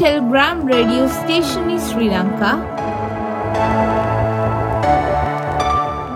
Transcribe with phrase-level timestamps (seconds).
[0.00, 2.56] Telegram radio station in Sri Lanka.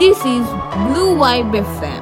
[0.00, 0.46] This is
[0.88, 1.93] Blue Vibe FM.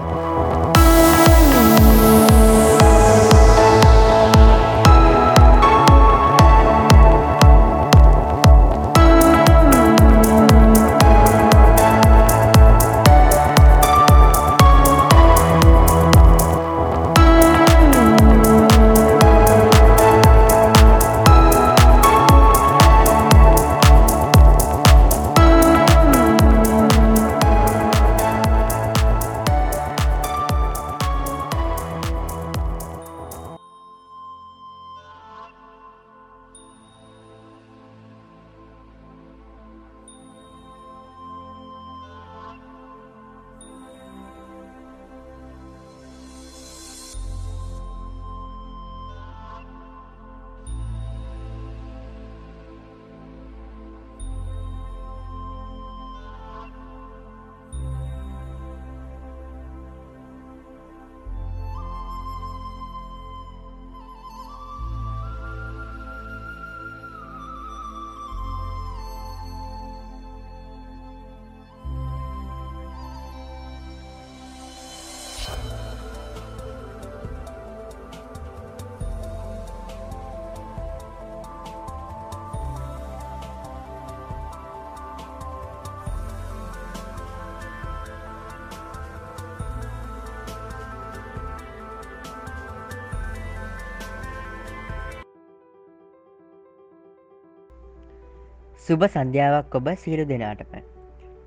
[98.86, 100.72] සුබ සන්ධ්‍යාවක් ඔබ සියලු දෙනාටම.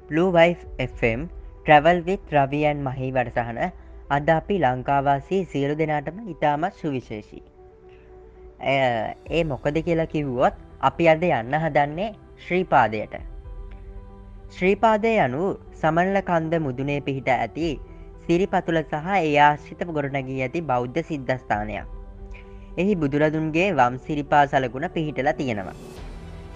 [0.10, 1.26] Blue Wife FM
[1.66, 3.60] travel with රවියන් මහහි වැඩසහන
[4.10, 7.44] අද අපි ලංකාවාසී සියලු දෙනාටම ඉතාමත් සුවිශේෂී.
[9.32, 12.10] ඒ මොකද කියලා කිව්වොත් අපි අද යන්න හදන්නේ
[12.46, 13.16] ශ්‍රීපාදයට.
[14.52, 15.44] ශ්‍රීපාදය යනු
[15.74, 17.70] සමනල කන්ද මුදුනේ පිහිට ඇති
[18.28, 21.88] සිරිපතුල සහ ඒ ආශ්‍රිත ගොඩනැගී ඇති බෞද්ධ සිද්ධස්ථානයක්.
[22.78, 25.76] එහි බුදුරදුන්ගේ වම් සිරිපා සලකුණ පිහිටලා තියෙනවා.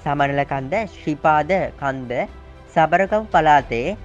[0.04, 2.12] සමනල කන්ද ශ්‍රීපාද කන්ද
[2.74, 3.98] සබරකම් පලාතේ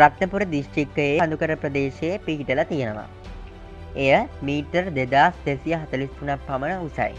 [0.00, 3.08] රක්නපුර දිශ්චික්කයේ අඳුකර ප්‍රදේශයේ පිහිටල තියෙනවා.
[3.96, 4.12] එය
[4.48, 7.14] මීටර් දෙදස් දෙසිය හතලිස්තුනක් පමණ උසයි.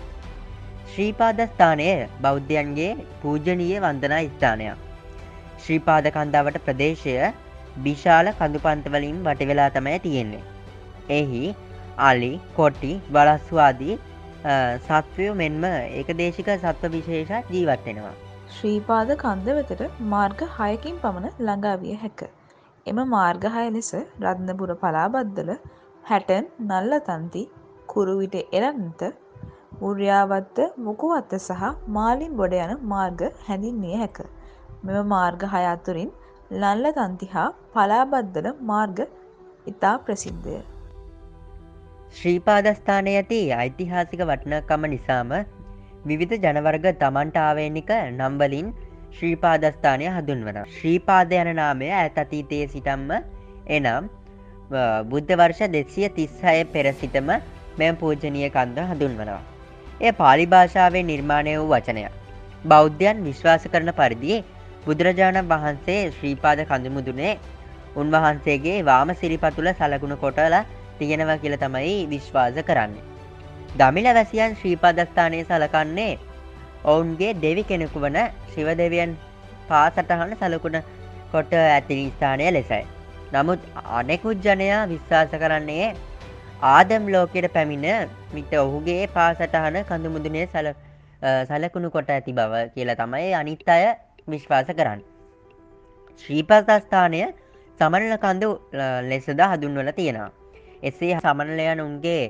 [0.91, 1.89] ශ්‍රීපාදස්ථානය
[2.21, 2.91] බෞද්ධයන්ගේ
[3.21, 4.77] පූජනීය වන්දනා ස්ථානයක්.
[5.63, 7.15] ශ්‍රීපාද කන්දාවට ප්‍රදේශය
[7.79, 10.45] විශාල කඳුපන්තවලින් වටවෙලා තමයි තියෙන්නේ.
[11.09, 11.43] එහි
[12.09, 13.99] අලි කොට්ටි බලස්වාදී
[14.85, 18.17] සත්වයෝ මෙන්ම ඒක දේශික සත්ව විශේෂ ජීවත්වෙනවා.
[18.55, 22.21] ශ්‍රීපාද කන්ද වෙතට මාර්ග හයකින් පමණ ළඟාවිය හැක.
[22.85, 23.89] එම මාර්ගහය ලෙස
[24.23, 25.49] රත්නපුර පලාබද්දල
[26.03, 27.43] හැටන් නල්ල තන්ති
[27.87, 29.01] කුරුවිට එරන්නත
[29.81, 34.19] උර්යාවත්ත මුකුවත්ත සහ මාලින් බොඩ යන මාර්ග හැඳින්විය හැක.
[34.83, 36.11] මෙම මාර්ග හය අතුරින්
[36.53, 38.99] ලල්ල තන්ති හා පලාබද්දල මාර්ග
[39.67, 40.57] ඉතා ප්‍රසිද්ධය.
[42.15, 45.31] ශ්‍රීපාදස්ථානය ඇති ඓතිහාසික වටනකම නිසාම
[46.05, 48.69] විවිධ ජනවර්ග තමන්ට ආවේනික නම්වලින්
[49.11, 50.57] ශ්‍රීපාදස්ථානය හඳුන්වන.
[50.75, 53.11] ශ්‍රීපාද යන නාමය ඇත් අතීතයේ සිටම්ම
[53.69, 54.09] එනම්
[55.11, 57.29] බුද්ධ වර්ෂ දෙසිය තිස්සය පෙර සිටම
[57.77, 59.41] මෙම පූජනය කන්ද හඳුන්වනවා.
[60.01, 62.05] එය පාලි භාෂාවේ නිර්මාණය වූ වචනය.
[62.65, 64.43] බෞද්ධයන් විශ්වාස කරන පරිදි
[64.85, 67.33] බුදුරජාණන් වහන්සේ ශ්‍රීපාද කඳුමුදුනේ
[67.95, 70.55] උන්වහන්සේගේ වාම සිරිපතුල සලගුණ කොටල
[70.99, 73.05] තියෙනව කියල තමයි විශ්වාස කරන්නේ.
[73.71, 76.11] දමිල වැසියන් ශ්‍රීපාදස්ථානය සලකන්නේ
[76.83, 78.17] ඔවුන්ගේ දෙවි කෙනෙකු වන
[78.53, 79.17] ශිවදෙවියන්
[79.67, 80.79] පාසටහන සලකුණ
[81.31, 82.83] කොට ඇති ස්ථානය ලෙසයි.
[83.33, 83.59] නමුත්
[83.93, 85.95] අනෙකුත් ජනයා විශ්වාස කරන්නේ
[86.63, 90.67] ආදම් ලෝකෙට පැමිණ මිට ඔහුගේ පාසටහන කඳුමුදුනේ සල
[91.49, 93.85] සලකුණු කොට ඇති බව කියලා තමයි අනිත් අය
[94.27, 95.01] විශ්වාස කරන්න.
[96.21, 97.21] ශ්‍රීපතස්ථානය
[97.79, 98.43] සමනල කන්ද
[99.03, 100.31] ලෙසද හදුන්වල තියෙනවා.
[100.83, 102.23] එසේ සමනලයන් උන්ගේ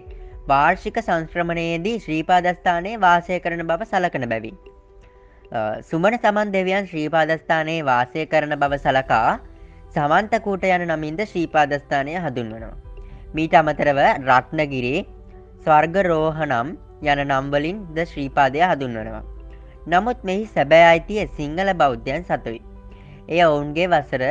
[0.48, 4.52] වාර්ෂික සංශ්‍රමණයේදී ශ්‍රීපාදස්ථානයේ වාසය කරන බව සලකන බැවි.
[5.82, 9.40] සුමන සමන් දෙවියන් ශ්‍රීපාදස්ථානයේ වාසය කරන බව සලකා
[9.96, 12.76] සමන්තකූට යන නමින්ද ශ්‍රීපාදස්ථානය හඳුන්වනවා.
[13.36, 15.06] මීට අමතරව රත්නගිරේ
[15.66, 19.24] ස්වර්ග රෝහනම් යන නම්වලින් ද ශ්‍රීපාදය හඳුන්වනවා.
[19.88, 22.62] නමුත් මෙහි සැබෑ අයිතිය සිංහල බෞද්ධයන් සතුයි.
[23.28, 24.24] එය ඔවුන්ගේ වසර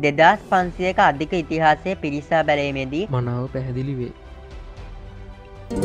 [0.00, 4.12] දෙදස් පන්සියක අධික ඉතිහාසය පිරිසා බැලීමේදී මනාව පැහැදිලි වේ.
[5.72, 5.80] ඉරෙන්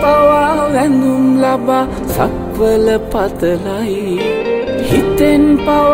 [0.00, 1.84] පවා වැඳුම් ලබා
[2.14, 4.02] සක්වල පතලයි.
[4.90, 5.91] හිතෙන් පවා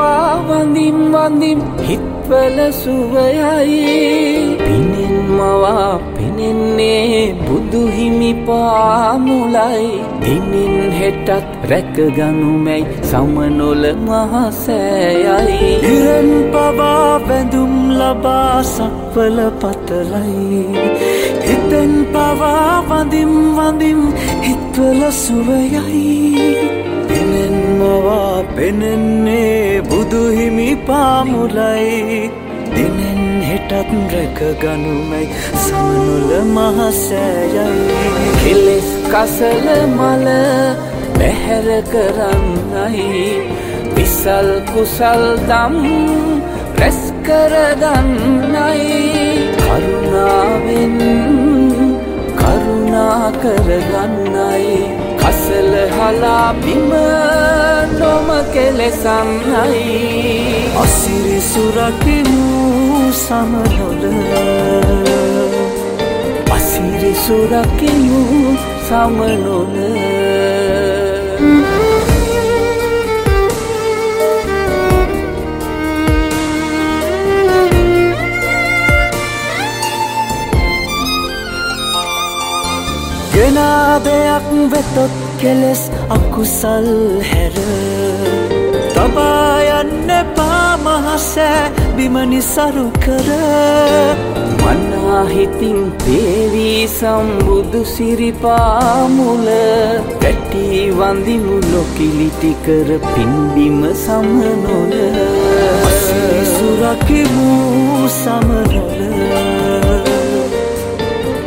[1.29, 4.57] වඳිම් වඳිම් හිත්වල සුවයයි.
[4.59, 10.01] පිනෙන් මවා පෙනෙන්නේ බුදුහිමි පාමුලයි.
[10.23, 11.29] දිනින් හෙටත්
[11.71, 15.71] රැකගනුමැයි සමනොල මහසෑයයි.
[15.93, 20.65] ඉරන් පවා බැඳුම් ලබා සක්වල පතලයි.
[21.47, 24.01] හිතෙන් පවා වඳිම් වඳිම්
[24.47, 26.89] හිත්වල සුවයයි.
[27.09, 32.31] පෙනෙන්මවා පෙනෙන්නේ බුදුහිමි පාමුලයි
[32.75, 35.29] දිනෙන් හෙටත් රැක ගනුමැයි
[35.63, 37.67] සමනුල මහසෑයයි.
[38.43, 40.27] කෙලෙස් කසල මල
[41.17, 43.09] පැහැර කරන්නයි.
[43.97, 45.77] විසල් කුසල් දම්
[46.79, 48.87] රැස්කරගන්නයි
[49.59, 50.97] කරුණාවෙන්
[52.39, 54.79] කරුණා කරගන්නයි.
[55.21, 56.91] කසල හලා බිම
[58.01, 59.87] නොම කෙලෙසන්නයි
[60.83, 64.03] අසිරි සුරකිමු සමනොල.
[66.57, 68.21] අසිරි සුරකිමු
[68.89, 69.77] සමනොල.
[83.33, 86.89] ගෙනා දෙයක් වෙතොත් කෙලෙස් අකුසල්
[87.31, 87.57] හැර.
[88.95, 93.29] තබායන්න පාමහසෑ බිමනිසරු කර.
[94.63, 99.47] මන්නාහිතින් පේවී සම්බුදු සිරිපාමුල.
[100.21, 100.65] පැටි
[100.99, 104.95] වඳිමු නොකිලිටි කර පින්බිම සමනොල.
[106.55, 107.49] සුරකිමු
[108.19, 109.01] සමනොල.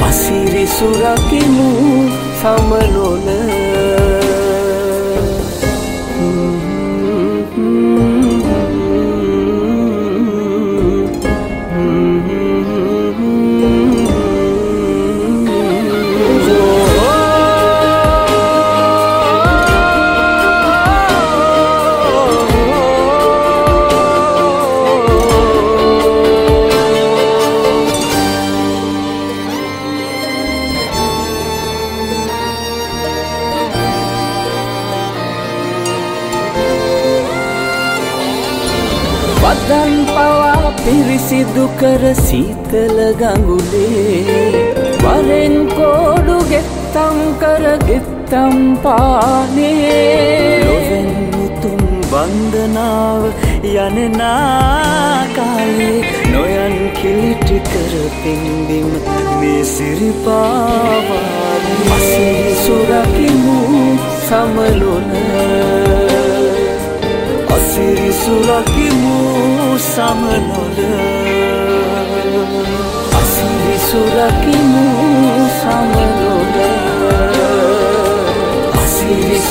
[0.09, 1.69] අසිරි සුරකිමු
[2.41, 3.27] සමනොල.
[48.81, 49.20] ගෙත්තම්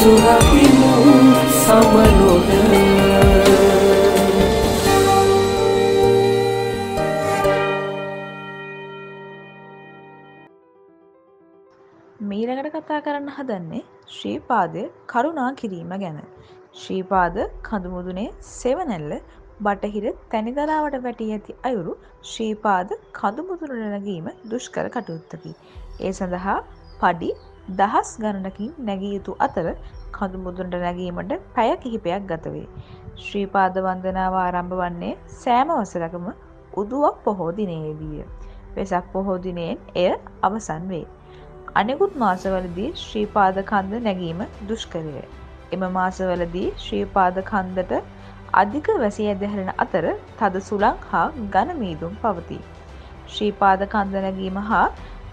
[0.01, 0.93] අසිරි සුරකිමු
[1.55, 2.45] සමනොල
[12.21, 16.19] මීළඟට කතා කරන්න හදන්නේ ශ්‍රීපාදය කරුණා කිරීම ගැන.
[16.75, 19.15] ශ්‍රීපාද කඳුමුදුනේ සෙවනැල්ල
[19.61, 25.55] බටහිර තැනිදලාවට වැටී ඇති අයුරු ශ්‍රීපාද කඳුමුදුන නැගීම දුෂ්කර කටයුත්තකි.
[26.01, 26.59] ඒ සඳහා
[27.01, 27.31] පඩි
[27.71, 29.67] දහස් ගණනකින් නැගිය යුතු අතර
[30.13, 32.67] කඳුමුදුනට නැගීමට පැය කිහිපයක් ගතවේ.
[33.19, 36.27] ශ්‍රීපාද වන්දනාව ආරම්භ වන්නේ සෑම වසරකම
[36.75, 38.25] උදුවක් පොහෝ දිනයේදීය.
[38.77, 40.09] වෙසක් පොහෝ දිනයෙන් එය
[40.43, 41.05] අවසන් වේ.
[41.75, 45.23] අනෙකුත් මාසවලදී ශ්‍රීපාද කන්ද නැගීම දුෂ්කරය.
[45.73, 48.03] එම මාසවලදී ශ්‍රීපාද කන්දට
[48.55, 50.07] අධික වැසි ඇදහැරෙන අතර
[50.39, 52.63] තද සුළං හා ගණමීදුම් පවතී.
[53.29, 54.87] ශ්‍රීපාද කන්ද නැගීම හා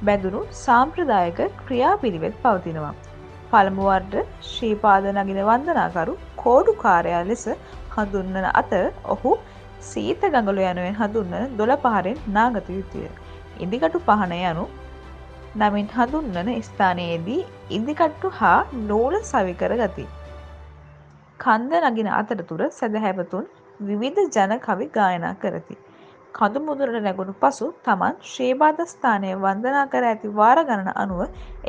[0.05, 2.95] බැඳුණු සාම්ප්‍රදායක ක්‍රියාපිළිවෙත් පවතිනවා.
[3.51, 4.15] පළමුවර්ට
[4.47, 7.45] ශ්‍රීපාද නගින වන්දනාකරු කෝඩුකාරයා ලෙස
[7.95, 9.31] හඳුන්වන අතර ඔහු
[9.81, 13.07] සීත ගඟලු යනුවෙන් හඳුන්වන දොළ පහරෙන් නාගත යුතුය.
[13.59, 14.65] ඉදිකටු පහන යනු
[15.55, 20.05] නමින් හඳුන්වන ස්ථානයේදී ඉදිකට්ටු හා නූල සවිකර ගති.
[21.39, 23.45] කන්ද නගින අතරතුර සැදැහැවතුන්
[23.79, 25.75] විවිධ ජන කවි ගායනා කරති.
[26.33, 31.21] කඳු මුදුරට නැගුණු පසු තමන් ශ්‍රේබාධ ස්ථානය වන්දනා කර ඇති වාර ගණන අනුව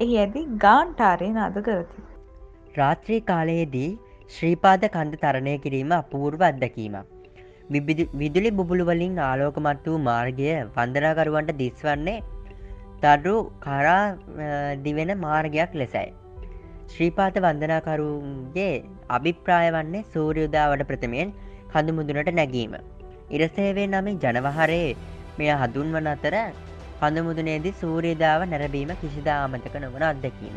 [0.03, 2.03] එහි ඇති ගාන්ටාරය නාද කරති.
[2.79, 3.91] රාත්‍රී කාලයේදී
[4.31, 7.07] ශ්‍රීපාද කන්ද තරණය කිරීම අපූර්ව අත්දැකීමක්.
[8.21, 12.19] විදුලි බුබුළුවලින් ආලෝකමත් වූ මාර්ගය වන්දනාකරුවන්ට දිස්වන්නේ
[13.03, 13.35] තඩු
[13.67, 14.03] කරා
[14.85, 16.07] දිවෙන මාර්ගයක් ලෙසයි.
[16.93, 18.71] ශ්‍රීපාත වන්දනාකරුන්ගේ
[19.17, 21.35] අභිප්‍රාය වන්නේ සූරියුදාවට ප්‍රථමයෙන්
[21.73, 22.75] කඳුමුදුනට නැගීම.
[23.31, 24.97] ඉරසේවේ නමින් ජනවහරයේ
[25.39, 26.37] මෙය හදුන්වන අතර
[27.01, 30.57] කඳමුදුනේදී සූරියදාව නැරබීම කිසිදා ආමතක නොවන අත්දැකීම.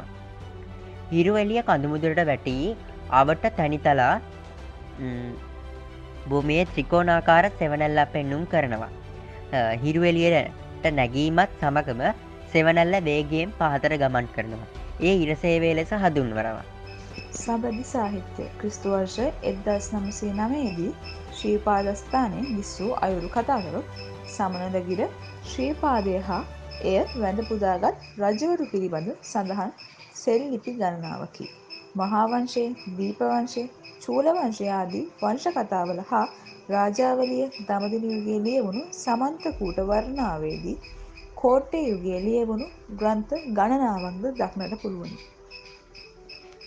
[1.12, 2.66] හිරුවැලිය කඳුමුදුරට වැටී
[3.12, 4.16] අවට තැනිතලා
[6.30, 8.92] භූමියේ ත්‍රිකෝනාකාර සෙවනැල්ලා පෙන්නුම් කරනවා.
[9.84, 12.04] හිරුවලියට නැගීමත් සමගම
[12.54, 14.70] සෙවනැල්ල වේගයෙන් පහතර ගමන් කරනවා.
[15.02, 16.68] ඒ ඉරසේවේ ලෙස හදුන්වරවා.
[17.40, 19.18] සබදි සාහිත්‍ය ක්‍රිස්තුවර්ෂ
[19.50, 20.94] එද්දස් නමසේ නමේදී
[21.42, 23.80] ශ්‍රීපාදස්ථානයෙන් විස්සූ අයුරු කතාකරු
[24.32, 25.00] සමනදගිර
[25.46, 26.44] ශ්‍රීපාදය හා
[26.84, 29.72] එය වැඳ පුදාගත් රජවරු පිළිබඳ සඳහන්
[30.16, 31.46] සෙල් ලිපි ගණනාවකි.
[31.96, 33.64] මහාවංශයේ දීපවංශය
[34.04, 36.26] චූලවංශය ආදී වංශ කතාවල හා
[36.70, 40.78] රාජාවලිය දමදින යුගයේ ලියවුණු සමන්ත කූට වර්ණාවේදී
[41.36, 45.20] කෝට්ටේ යුගයේ ලියවුණු ග්‍රන්ථ ගණනාවක්ද දක්නට පුළුවනි.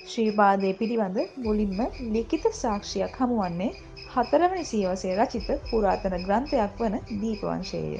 [0.06, 1.80] ශ්‍රීපාදය පිළිබඳ මුලින්ම
[2.14, 3.72] ලිඛිත සාක්ෂියක් හමුවන්නේ
[4.14, 7.96] හතරවනි සියවසේ රචිත පුරාතන ග්‍රන්ථයක් වන දීපවංශයය.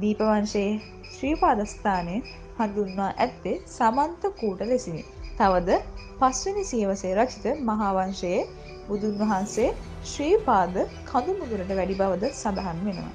[0.00, 0.70] දීපවංශයේ
[1.08, 2.14] ශ්‍රීපාදස්ථානය
[2.58, 5.02] හඳුන්වා ඇත්තේ සමන්ත කූට ලෙසිනි.
[5.38, 5.76] තවද
[6.20, 8.40] පස්වනි සියවසේ රචිත මහාවංශයේ
[8.88, 9.68] බුදුන් වහන්සේ
[10.04, 13.12] ශ්‍රීපාද කඳුමුදුරට වැඩි බවද සඳහන් වෙනවා.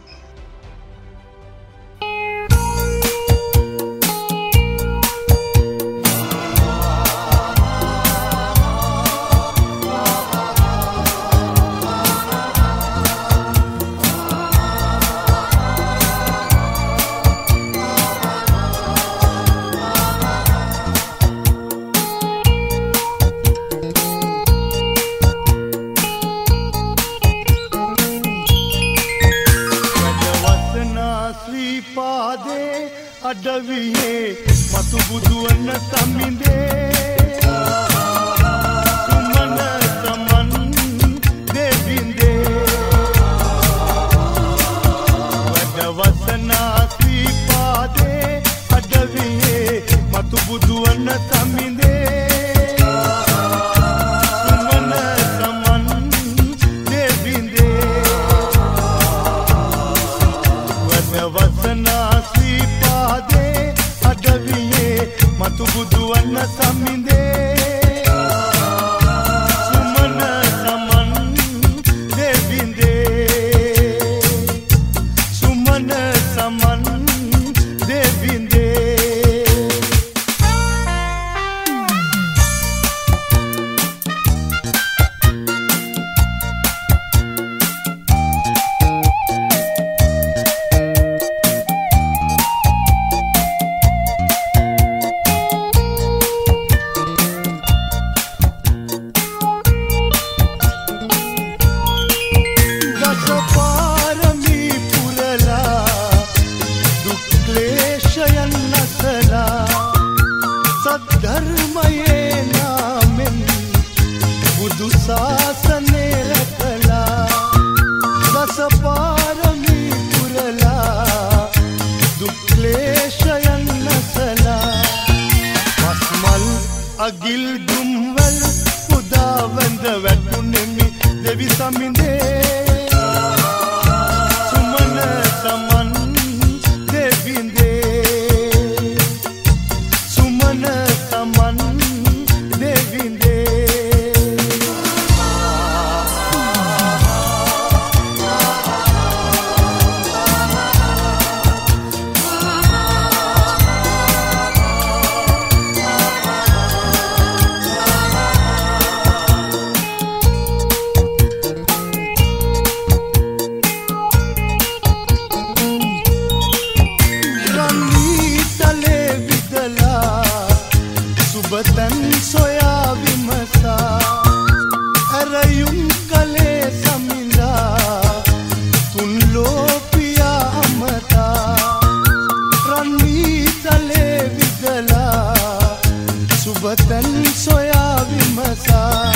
[187.24, 189.13] සොයා විමසා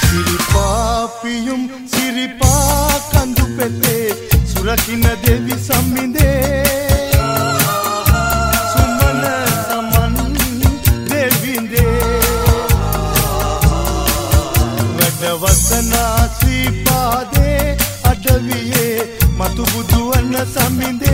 [0.00, 4.08] සිරිපාපියුම් සිරිපා කඳු පෙතේ
[4.46, 6.64] සුරකින දෙවි සම්මිදේ
[8.72, 9.22] සුමන
[9.66, 10.16] සමන්
[11.10, 12.20] දෙවින්දේ
[14.96, 18.96] වැඩවසනා ශ්‍රීපාදේ අඩවියේ
[19.38, 21.09] මතු බුදුවන්න සමිඳේ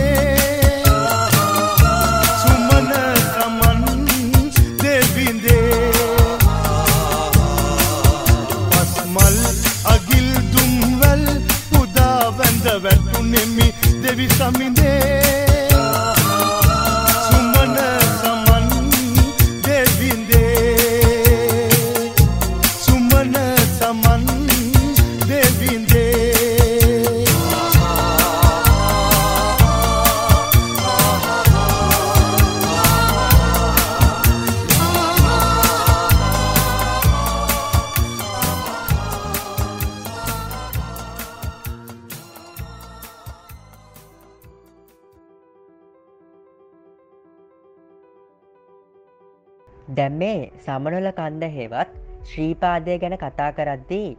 [50.87, 51.89] මේ සමනොල කන්ද හෙවත්
[52.23, 54.17] ශ්‍රීපාදය ගැන කතා කරද්දී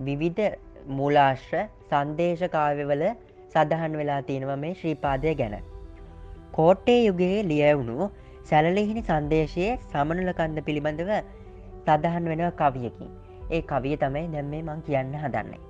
[0.00, 0.42] විවිධ
[0.86, 3.04] මූලාශ්‍ර සන්දේශ කාවවල
[3.54, 5.54] සඳහන් වෙලා තියෙනව මේ ශ්‍රීපාදය ගැන.
[6.52, 8.10] කෝට්ටේ යුගයේ ලියවුණු
[8.44, 11.10] සැලලිහිනි සන්දේශයේ සමනුල කන්ද පිළිබඳව
[11.86, 13.10] සදහන් වෙනව කවියකින්.
[13.50, 15.60] ඒ කවිය තමයි දැම්මේ මං කියන්න හදන්නේ.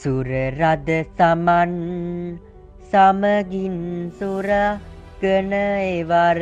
[0.00, 0.88] සුරරද
[1.18, 1.72] සමන්
[2.92, 3.78] සමගින්
[5.22, 6.40] සුරගන එවර.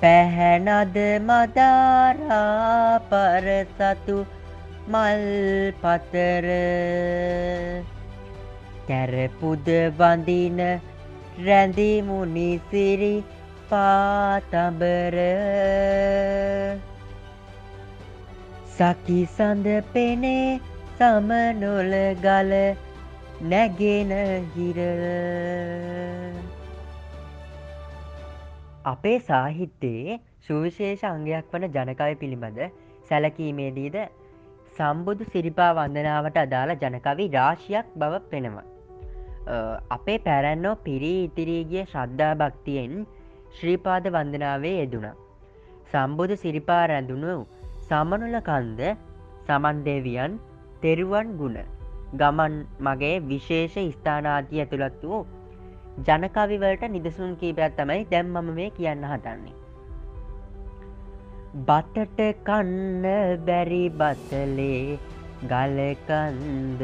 [0.00, 4.16] පැහැනද මදාරා පරසතු
[4.88, 5.24] මල්
[5.82, 6.46] පතර.
[8.88, 9.68] කැරපුද
[9.98, 10.62] වඳින
[11.46, 13.14] රැඳිමුනිසිරි
[13.68, 15.18] පාතඹර.
[18.72, 20.60] සකි සඳ පෙනේ
[20.98, 22.52] සමනොල ගල
[23.42, 24.12] නැගෙන
[24.54, 24.78] හිර
[28.84, 32.60] අපේ සාහිත්‍යයේ සුවිශේෂ අංගයක් වන ජනකය පිළිබඳ
[33.08, 33.98] සැලකීමේදීද
[34.78, 38.64] සම්බුදු සිරිපා වන්දනාවට අදාළ ජනකවි රාශියක් බව පෙනවා.
[39.90, 43.06] අපේ පැරැන්නෝ පිරී ඉතිරීගිය ශ්‍රද්ධා භක්තියෙන්
[43.58, 45.08] ශ්‍රීපාද වන්දනාවේ යෙදුණ.
[45.92, 47.38] සම්බුදු සිරිපා රැඳුණු
[47.88, 48.92] සමනුල කන්ද
[49.46, 50.42] සමන්දේවියන්
[50.82, 51.75] තෙරුවන් ගුණ
[52.12, 55.22] ගමන් මගේ විශේෂ ස්ථානාදී ඇතුළත් වූ
[56.04, 59.54] ජනකවිවලට නිදසුන් කීපයක් තමයි දැම්මම මේ කියන්න හදන්නේ.
[61.64, 63.04] බතට කන්න
[63.46, 64.98] බැරි බතලේ
[65.44, 66.82] ගලකන්ද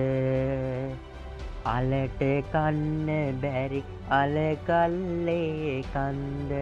[1.66, 3.08] අලට කන්න
[3.40, 6.52] බැරි අලකල්ලේ කන්ද.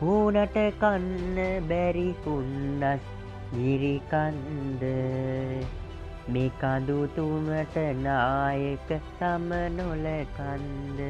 [0.00, 3.02] හූනට කන්න බැරි හුන්නස්
[3.52, 4.82] ගිරිකන්ද
[6.28, 11.00] මේ කඳු තුනට නායක සමනොල කන්ද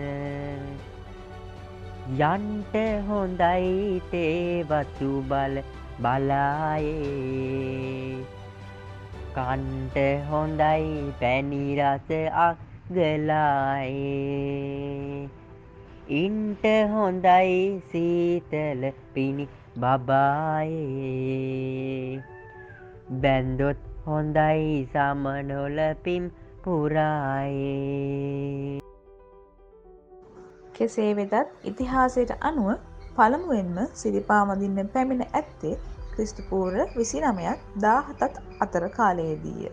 [2.21, 2.77] යන්ට
[3.09, 5.63] හොඳයි තේවතු බල
[6.01, 6.97] බලායේ.
[9.35, 9.97] කන්ට
[10.29, 15.29] හොඳයි පැනිරස අක්ගලායේ
[16.09, 21.17] ඉන්ට හොඳයි සීතල පිණි බබායේ.
[23.11, 26.31] බැන්දොත් හොඳයි සමනොලපිම්
[26.65, 28.81] පුරායේ
[30.75, 32.79] කෙසේ වෙතත් ඉතිහාසයට අනුව
[33.17, 35.79] පළමුුවෙන්ම සිරිපාමදින්න පැමිණ ඇත්තේ
[36.13, 38.23] ක්‍රිස්තුපූර්ර විසි නමයක් දාහතත්
[38.61, 39.71] අතර කාලයේදීය.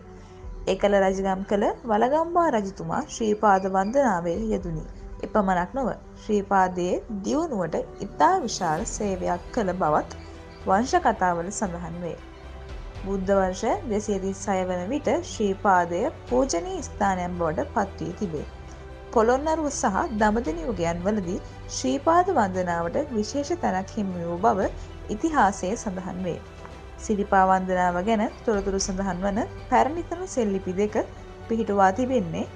[0.66, 4.84] එකල රජගම් කළ වලගම්බා රජතුමා ශ්‍රීපාද වන්දනාවේ යෙදුනි.
[5.22, 5.88] එපමණක් නොව
[6.22, 10.16] ශ්‍රීපාදයේ දියුණුවට ඉතා විශාල සේවයක් කළ බවත්
[10.66, 12.33] වංශ කතාවල සඳහන් වේ.
[13.06, 18.44] බුද්ධ වර්ෂ දෙසියතිස් සය වන විට ශ්‍රීපාදය පූජනී ස්ථානයන් බවට පත්වී තිබේ.
[19.12, 21.40] පොළොන්නරුව සහ දමදනියුගයන් වලදී
[21.76, 24.68] ශ්‍රීපාද වන්දනාවට විශේෂ තැනක් හිමි වූ බව
[25.08, 26.38] ඉතිහාසයේ සඳහන් වේ.
[26.98, 29.40] සිරිපා වන්දනාව ගැන තොරතුරු සඳහන් වන
[29.70, 30.96] පැරණිතම සෙල්ලිපි දෙක
[31.48, 32.46] පිහිටුවා තිබෙන්නේ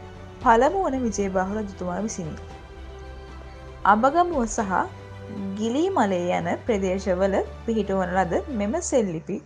[0.42, 2.34] පළමු වන විජයබාහු රජතුමා විසිනි.
[3.84, 4.72] අඹගමුව සහ
[5.58, 9.38] ගිලී මලේ යන ප්‍රදේශවල පිහිටුවන ලද මෙම සෙල්ලිපි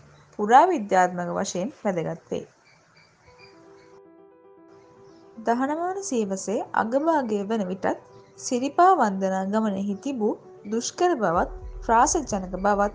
[0.42, 2.46] පුරා විද්‍යාත්මක වශයෙන් වැදගත් වේ.
[5.38, 8.00] දහනමාන සීවසේ අගභාගය වන විටත්
[8.38, 10.32] සිරිපා වන්දනා ගමනෙහි තිබූ
[10.72, 11.50] දුෂ්කර බවත්
[11.84, 12.94] ත්‍රාසජනක බවත්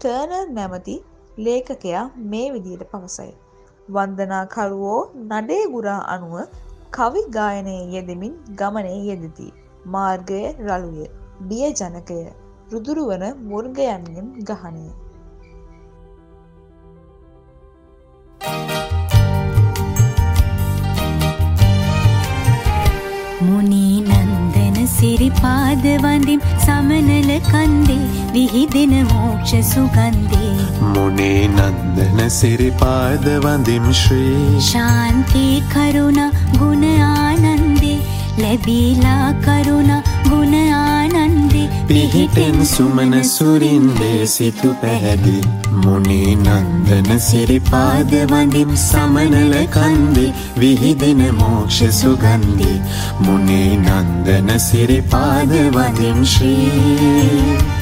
[0.00, 0.96] ටර්නර් නැමති
[1.38, 3.32] ලේඛකයා මේ විදියට පවසයි.
[3.88, 6.36] වන්දනාකරුවෝ නඩේ ගුරා අනුව
[6.92, 9.48] කවි ගායනයේ යෙදමින් ගමනේ යෙදති.
[9.86, 11.04] මාර්ගය රළුය.
[11.48, 12.22] බිය ජනකය.
[12.72, 14.88] රුදුරුවන මුර්ගයන්ගෙන් ගහනය.
[23.40, 30.54] මුනී නන්දන සිරිපාද වඳිම් සමනල කන්දේ විහිදෙන මෝක්ෂ සුගන්දේ
[30.88, 36.20] මුනේ නන්දන සිරිපාද වඳිම් ශ්‍රී ශාන්තී කරුණ
[36.58, 37.98] ගුණ ආනන්දේ
[38.38, 40.07] ලැබීලා කරුණ ගුණ ආනන්දේ
[41.88, 45.40] පිහිටෙන් සුමන සුරින්දේ සිතු පැහැදි.
[45.82, 50.34] මුනේ නන්දන සිරිපාද වඳිම් සමනල කන්දේ.
[50.60, 52.78] විහිදෙන මෝක්ෂ සුගන්දේ
[53.20, 57.77] මුනේ නන්දන සිරිපාද වඳිම් ශ්‍රී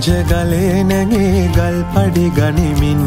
[0.00, 3.02] ධර්මරාජ ගලේ නැගේ ගල් පඩි ගනිමින්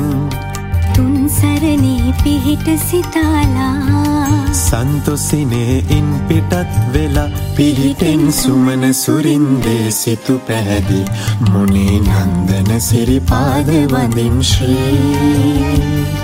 [0.90, 6.54] තුන් සරණේ පිහිට සිතාලා සන්තොසිනේ ඉන් පිටත්
[6.94, 11.02] වෙලා පිහිටෙන් සුමන සුරින්දේ සිතු පැහැදි
[11.44, 16.23] මුණේ නන්දන සිරිපාද වඳිම් ශ්‍රී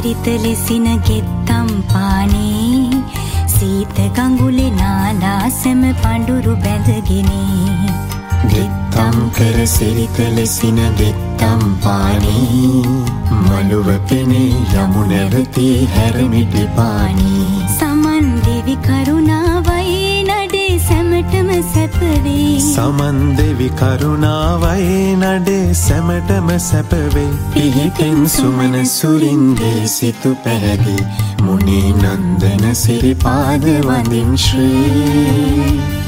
[0.00, 3.02] සිරිත ලෙසින ගෙත්තම් පානේ.
[3.46, 7.90] සීත ගඟුලේ නාලා සැම පඳුරු බැඳගෙනේ
[8.52, 12.84] ගෙත්තම් කර සිරිත ලෙසින ගෙත්තම් පානී.
[13.44, 14.48] මළුව පෙනේ
[14.80, 17.44] යමු නැවතී හැරමිටි පානී.
[17.78, 19.39] සමන් දෙවි කරුණාවයි නඩේ
[21.20, 22.60] සැමටම සැපවේ.
[22.60, 27.28] සමන් දෙවි කරුණාවයි නඩේ සැමටම සැපවේ.
[27.54, 30.96] පිහිටෙන් සුමන සුරින්දේ සිතු පැහැදි.
[31.42, 35.99] මුණේ නන්දන සිරිපාද වඳින් ශ්‍රී.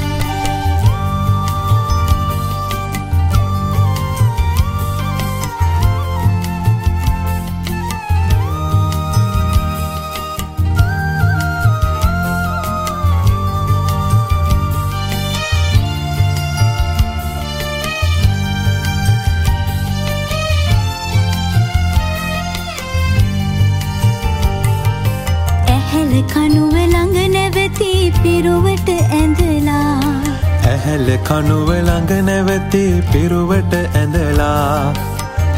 [31.33, 34.93] කනුව ළඟ නැවතේ පිරුවට ඇඳලා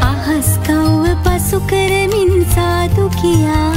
[0.02, 3.75] අහස් කව්ව පසු කරමින් සාදු කියාලා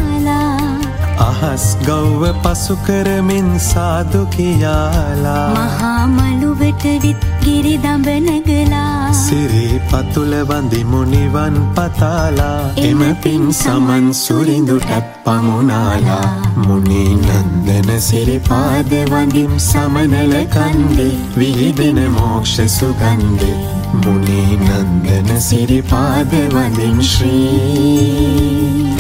[1.42, 5.46] අහස් ගෞව පසු කරමින් සාදු කියාලා.
[5.58, 12.60] මහා මළුවට විත් ගිරි දඹ නැගලා සිරී පතුල වඳිමු නිවන් පතාලා.
[12.88, 16.28] එම පින් සමන් සුරිඳුටත් පමුණාලා.
[16.68, 21.12] මුණේ නන්දන සිරිපාද වඳිම් සමනල කන්දේ.
[21.40, 23.58] විහිදෙන මෝක්ෂ සුගන්ධේ
[24.04, 28.99] මුණේ නන්දන සිරිපාද වඳිම් ශ්‍රී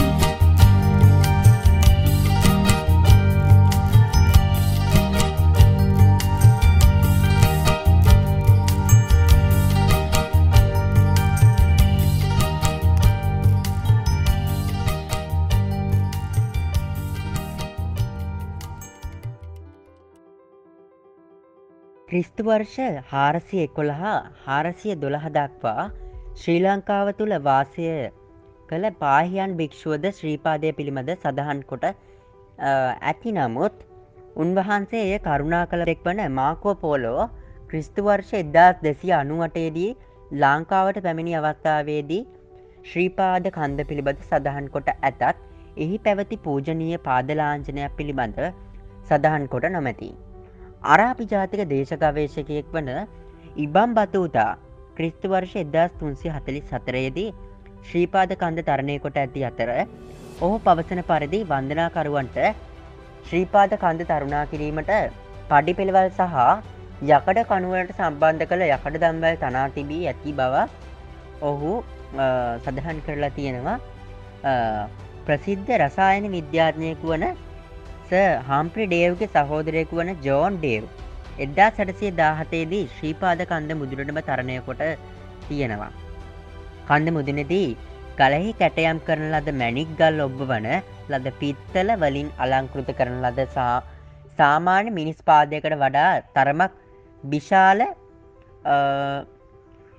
[22.20, 25.84] ක්‍රිස්තු වර්ෂ හාරසිය එකොළහා හාරසිය දොළහ දක්වා
[26.36, 27.86] ශ්‍රී ලංකාව තුළ වාසය
[28.70, 31.94] කළ පාහියන් භික්‍ෂුවද ශ්‍රීපාදය පිළිබඳ සඳහන් කොට අ,
[33.02, 33.76] ඇති නමුත්
[34.36, 37.30] උන්වහන්සේ එය කරුණා කළෙක් වන මාකෝ පෝලෝ
[37.68, 39.90] ක්‍රිස්තු වර්ෂ එදදාස් දෙසිය අනුවටේදී
[40.32, 42.24] ලාංකාවට පැමිණි අවස්ථාවේදී
[42.84, 45.24] ශ්‍රීපාද කන්ද පිළිබඳ සඳහන් කොට ඇතත්
[45.78, 48.42] එහි පැවති පූජනීය පාදලාංජනයක් පිළිබඳ
[49.10, 50.29] සඳහන් කොට නොමැති.
[50.82, 52.90] අරාපි ජාතික දේශගවේශකයෙක් වන
[53.58, 54.58] ඉබම් බතූතා
[54.98, 57.34] ක්‍රිස්තු වර්ෂ එදදාස් තුන්සි හතලි සතරයේදී
[57.84, 59.70] ශ්‍රීපාද කන්ද තරණය කොට ඇති අතර
[60.42, 62.38] ඔහු පවසන පරිදි වන්දනාකරුවන්ට
[63.26, 64.92] ශ්‍රීපාද කන්ද තරුණා කිරීමට
[65.50, 66.38] පඩි පෙළවල් සහ
[67.10, 70.64] යකඩ කනුවලට සම්බන්ධ කළ යකඩ දම්වැල් තනා තිබී ඇති බව
[71.42, 71.74] ඔහු
[72.18, 72.26] අ,
[72.64, 73.78] සඳහන් කරලා තියෙනවා.
[74.44, 74.54] අ,
[75.26, 77.26] ප්‍රසිද්ධ රසායන විද්‍යාඥයකු වන
[78.10, 78.14] ස
[78.50, 80.84] හම්ප්‍රි ඩේව්ගේ සහෝදරයකු වන ජෝන් ඩේව්
[81.46, 84.82] එද්දා සැටසිය දාහතේදී ශ්‍රීපාද කන්ද මුදුරටම තරණය කොට
[85.50, 85.92] තියෙනවා.
[86.90, 87.68] කන්ද මුදිනදී
[88.20, 90.68] ගලහි කැටයම් කරන ලද මැනික් ගල් ඔබ්බ වන
[91.12, 93.74] ලද පිත්තල වලින් අලංකෘත කරන ලද සා
[94.40, 96.72] සාමාන්‍ය මිනිස් පාදයකට වඩා තරමක්
[97.24, 98.76] විශාල අ,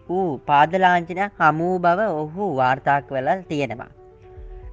[0.09, 3.91] වූ පාදලාංචන හමූ බව ඔහු වාර්තාක් වෙලල් තියෙනවා.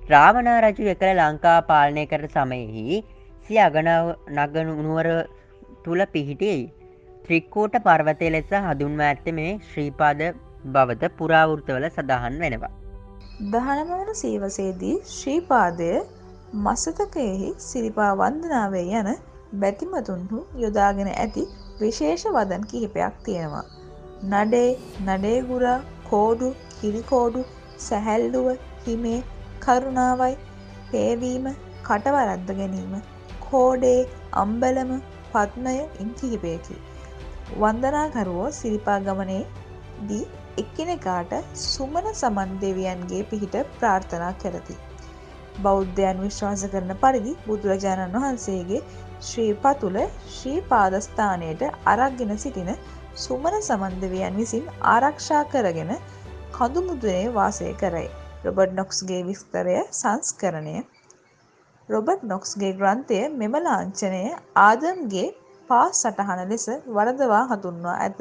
[0.10, 3.04] රාවනා රජු එකල ලංකා පාලනය කර සමයෙහි
[3.48, 4.06] සිය අගනාව
[4.36, 5.08] නගනුවර
[5.84, 6.56] තුළ පිහිටි
[7.26, 10.22] ත්‍රික්කෝට පර්වතය ලෙස හදුන්ව ඇත්ත මේ ශ්‍රීපාද
[10.74, 12.74] බවත පුරාවෘතවල සඳහන් වෙනවා.
[13.46, 15.90] දහනමවන සීවසේදී ශ්‍රීපාදය
[16.58, 19.10] මසතකයෙහි සිරිපා වන්දනාවේ යන
[19.56, 21.44] බැතිමතුන්හු යොදාගෙන ඇති
[21.82, 23.66] විශේෂ වදන් කිහිපයක් තියෙනවා.
[24.32, 24.70] නඩේ
[25.08, 25.80] නඩේගුරා
[26.10, 27.50] කෝඩු කිරිකෝඩු
[27.82, 28.48] සැහැල්ලුව
[28.86, 29.20] හිමේ
[29.62, 30.36] කරුණාවයි
[30.92, 31.46] පේවීම
[31.84, 32.98] කටවරද්ද ගැනීම
[33.50, 34.00] කෝඩේ
[34.42, 34.92] අම්බලම
[35.34, 36.76] පත්මය ඉන් කිහිපයකි.
[37.56, 39.44] වන්දනාකරුවෝ සිරිපා ගමනේ
[40.10, 40.26] දී
[40.58, 41.34] එක්කෙනෙකාට
[41.64, 44.76] සුමන සමන් දෙවියන්ගේ පිහිට ප්‍රාර්ථනා කරති.
[45.64, 48.82] බෞද්ධයන් විශ්වාස කරන පරිදි බුදුරජාණන් වහන්සේගේ
[49.22, 49.98] ශ්‍රී පතුල
[50.30, 52.72] ශ්‍රී පාදස්ථානයට අරක්ගෙන සිටින
[53.18, 55.94] සුමන සමන්දවයන් විසින් ආරක්ෂා කරගෙන
[56.52, 58.08] කඳුමුදුනේ වාසය කරයි.
[58.46, 60.76] රොබට් නොක්ස්ගේ විස්තරය සංස්කරණය
[61.90, 64.24] රොබට් නොක්ස්ගේ ග්‍රන්ථය මෙම ලාංචනය
[64.62, 65.28] ආදම්ගේ
[65.70, 68.20] පා සටහන ලෙස වරදවා හඳුන්වා ඇත.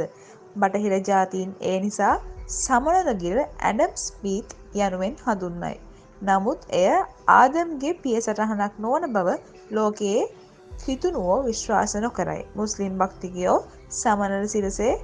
[0.57, 2.15] බටහිර ජාතීන් ඒ නිසා
[2.55, 5.75] සමනලගිර ඇඩම් ස්පීත් යනුවෙන් හඳුන්නයි.
[6.23, 6.93] නමුත් එය
[7.33, 9.35] ආදම්ගේ පිය සටහනක් නොවන බව
[9.71, 10.23] ලෝකයේ
[10.85, 12.43] හිතුනුවෝ විශ්වාස නොකරයි.
[12.55, 13.59] මුස්ලිම් භක්තිකයෝ
[13.93, 14.95] සමනල සිරසේ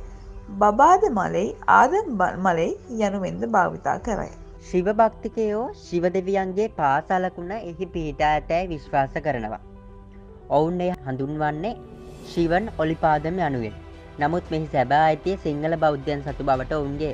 [0.59, 2.07] බබාද මලෙයි ආදම්
[2.47, 4.33] මලෙයි යනුවෙන්ද භාවිතා කරයි.
[4.67, 9.59] ශිව භක්තිකයෝ ශිව දෙවියන්ගේ පාසලකුණ එහි පිහිටා ඇතැයි විශ්වාස කරනවා.
[10.51, 11.73] ඔවුන් එය හඳුන්වන්නේ
[12.29, 13.75] ශිවන් ඔලිපාදම යනුවෙන්.
[14.21, 17.13] නමුත් මෙහි සැබා අයිතිය සිංහල බෞද්ධයන් සතු බවට ඔවුන්ගේ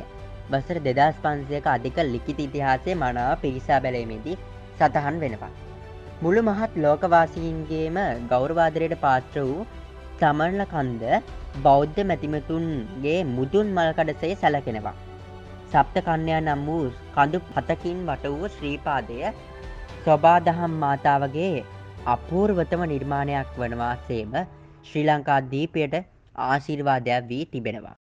[0.50, 4.38] බසර දෙදස් පන්සියක අධික ලිකිත ඉතිහාසය මනාව පිරිසා බැලීමේදී
[4.78, 5.52] සතහන් වෙනවා.
[6.22, 7.98] මුළු මහත් ලෝකවාසීන්ගේම
[8.30, 9.68] ගෞරවාදරයට පාත්‍ර වූ
[10.20, 11.02] තමරල කන්ද
[11.62, 14.98] බෞද්ධ මැතිමතුන්ගේ මුදුන් මල්කඩසේ සැලකෙනවා.
[15.70, 19.18] සප්ත කන්‍යයා නම් වූ කඳු පතකින් වට වූ ශ්‍රීපාදය
[20.02, 21.54] ස්වබාදහම් මාතාවගේ
[22.06, 24.36] අපූර්වතම නිර්මාණයක් වනවාසේම
[24.84, 25.96] ශ්‍රී ලංකා දීපයට
[26.42, 27.96] ආශිර්වාදයක් වී තිබෙනවා.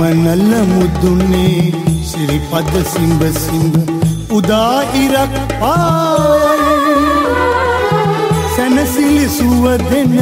[0.00, 3.74] සම්මනල්ල මුද්දුන්නේ සිරිපද සිම්බ සිම්බ
[4.32, 6.62] උදා ඉරක් පාය
[8.54, 10.16] සැනසිලි සුව දෙන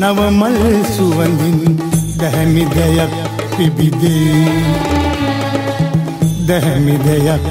[0.00, 0.58] නවමල්
[0.96, 1.78] සුවඳින්
[2.18, 3.14] දැහැමි දෙයක්
[3.54, 4.44] පිබිදේ
[6.48, 7.46] දැහැමි දෙයක්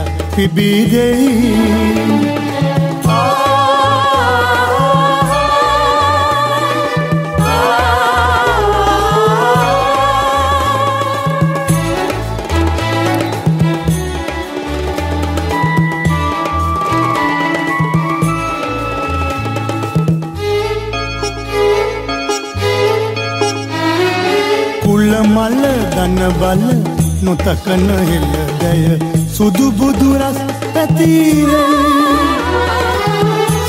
[26.09, 26.63] පිබිදෙයි ගන්න බල
[27.21, 28.99] නොතකන හෙල්ලදය
[29.35, 30.37] සුදු බුදුරස්
[30.73, 31.63] පැතීරේ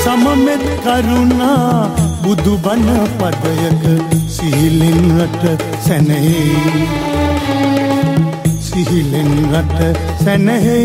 [0.03, 1.89] සමමෙත් කරුණා
[2.23, 3.83] බුදු බණ පදයක
[4.27, 5.43] සිහිලෙන් රට
[5.87, 6.41] සැනෙහි.
[8.59, 9.79] සිහිලෙන් රට
[10.23, 10.79] සැනෙහි.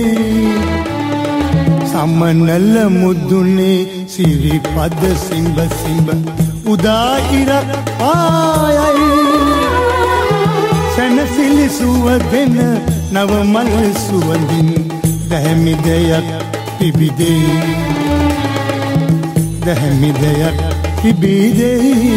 [1.90, 6.08] සමනල්ල මුද්දුනේ සිරිපද සිම්බ සිම්බ
[6.66, 9.25] උදා ඉරක් පායයි.
[9.25, 9.25] සැනසිලි
[11.68, 12.54] සුව දෙන
[13.12, 14.68] නවමල් සුවඳින්
[15.30, 16.28] දැහැමි දෙයක්
[16.78, 17.60] පිබිදේ
[19.66, 20.58] දැහැමි දෙයක්
[21.02, 22.14] පිබිදෙයි.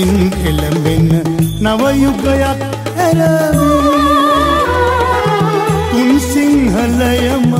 [0.00, 1.10] සින් එළඹෙන්න
[1.64, 2.60] නවයුගයක්
[3.04, 3.98] ඇරවී
[5.90, 7.50] තුන් සිංහලයම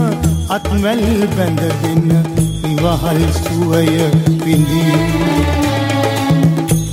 [0.56, 1.02] අත්වැල්
[1.36, 2.06] බැඳගෙන
[2.62, 3.98] නිවහල් සුවය
[4.44, 5.00] විඳී.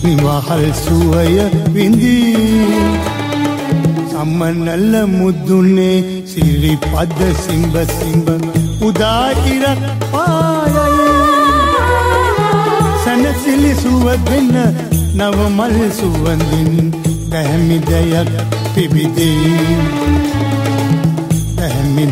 [0.04, 1.38] නිවහල් සුවය
[1.76, 2.82] විඳී.
[4.12, 8.28] සම්මනල්ල මුද්දුනේ සිරිපද සිම්බ සිම්බ
[8.82, 11.10] උදාකිරක් පායයි.
[13.04, 16.92] සැනසිලි සුවදෙන්න නවමල් සුවඳින්
[17.32, 18.30] දැහැමි දෙයක්
[18.76, 19.58] පිබිදේ
[21.58, 22.06] දැහැමි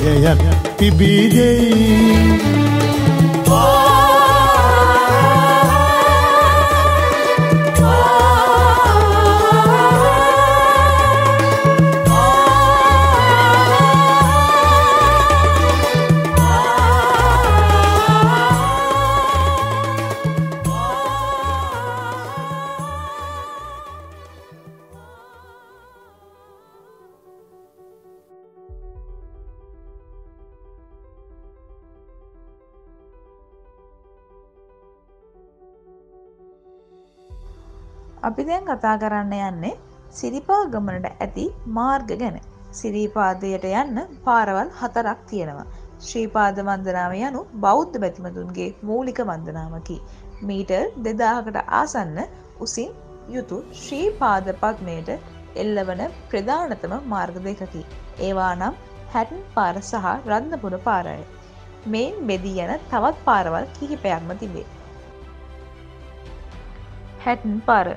[38.28, 39.74] අපි දැන් කතා කරන්න යන්නේ
[40.20, 41.46] සිරිපා ගමනට ඇති
[41.78, 42.38] මාර්ග ගැන.
[42.80, 45.66] සිරීපාදයට යන්න පාරවල් හතරක් තියෙනවා.
[46.08, 49.98] ශ්‍රීපාද වන්දනාව යනු බෞද්ධ බැතිමතුන්ගේ මූලික වන්දනාවකි.
[50.50, 52.18] මීටර් දෙදාහකට ආසන්න
[52.66, 52.92] උසින්
[53.36, 55.12] යුතු ශ්‍රීපාද පත්මයට
[55.64, 57.84] එල්ලවන ප්‍රධානතම මාර්ග දෙකකි.
[58.28, 58.82] ඒවා නම්
[59.14, 61.22] හැටන් පාර සහ රත්නපුර පාරය.
[61.94, 64.68] මෙයින් බෙදී යන තවත් පාරවල් කිහිපයක්ම තිබේ.
[67.26, 67.88] හැටන් පාර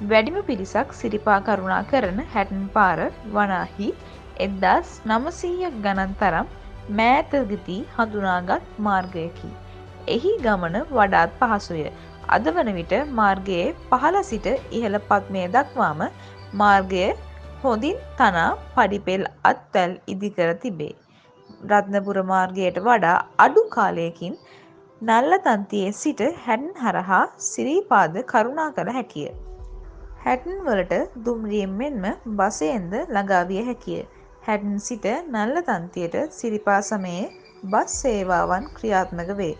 [0.00, 2.98] වැඩිම පිරිසක් සිරිපා කරුණා කරන හැටන් පාර
[3.34, 3.88] වනාහි
[4.38, 6.46] එද්දාස් නමසීයක් ගණන් තරම්
[6.90, 9.50] මෑතගති හඳුනාගත් මාර්ගයකි.
[10.08, 11.84] එහි ගමන වඩාත් පහසුය.
[12.28, 16.00] අද වන විට මාර්ගයේ පහළ සිට ඉහළ පත්මය දක්වාම
[16.54, 17.04] මාර්ගය
[17.62, 20.94] හොඳින් තනා පඩිපෙල් අත්වැල් ඉදිකර තිබේ.
[21.70, 24.40] රත්නපුර මාර්ගයට වඩා අඩු කාලයකින්
[25.02, 29.30] නල්ල තන්තියේ සිට හැන් හරහා සිරීපාද කරුණා කළ හැකිය.
[30.24, 32.02] හැටන් වලට දුම්රියෙන් මෙන්ම
[32.38, 34.00] බසයෙන්ද ළඟාවිය හැකිය.
[34.46, 37.22] හැටන් සිට නල්ල තන්තියට සිරිපා සමයේ
[37.72, 39.54] බස් සේවාවන් ක්‍රියාත්මක වේ.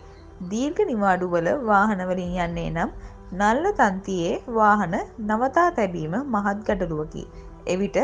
[0.51, 2.91] දීර්ඝ නිවාඩුවල වාහනවලින් යන්නේ නම්
[3.39, 4.95] නල්ල තන්තියේ වාහන
[5.29, 7.23] නවතා තැබීම මහත් ගඩලුවකි.
[7.65, 7.99] එවිට